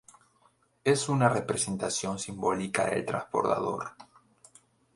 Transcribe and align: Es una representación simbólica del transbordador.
Es 0.83 1.09
una 1.09 1.29
representación 1.29 2.17
simbólica 2.17 2.87
del 2.87 3.05
transbordador. 3.05 3.91